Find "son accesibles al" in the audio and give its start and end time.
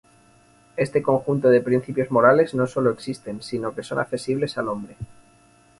3.83-4.69